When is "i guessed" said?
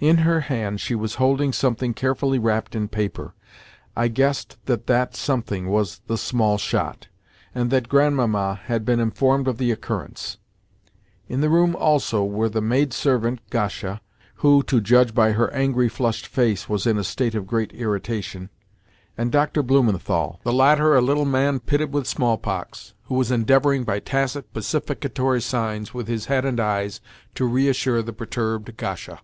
3.94-4.56